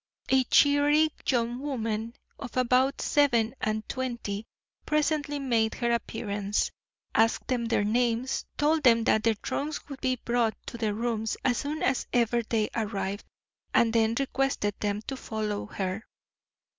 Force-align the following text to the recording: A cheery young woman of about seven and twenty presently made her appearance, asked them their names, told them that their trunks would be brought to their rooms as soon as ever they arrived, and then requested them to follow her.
A 0.29 0.43
cheery 0.45 1.11
young 1.27 1.59
woman 1.59 2.15
of 2.39 2.57
about 2.57 3.01
seven 3.01 3.53
and 3.61 3.87
twenty 3.87 4.47
presently 4.83 5.37
made 5.37 5.75
her 5.75 5.91
appearance, 5.91 6.71
asked 7.13 7.47
them 7.47 7.65
their 7.65 7.83
names, 7.83 8.43
told 8.57 8.81
them 8.81 9.03
that 9.03 9.21
their 9.23 9.35
trunks 9.35 9.87
would 9.89 10.01
be 10.01 10.15
brought 10.15 10.57
to 10.65 10.79
their 10.79 10.95
rooms 10.95 11.37
as 11.45 11.59
soon 11.59 11.83
as 11.83 12.07
ever 12.13 12.41
they 12.41 12.67
arrived, 12.73 13.25
and 13.75 13.93
then 13.93 14.15
requested 14.17 14.73
them 14.79 15.03
to 15.03 15.15
follow 15.15 15.67
her. 15.67 16.03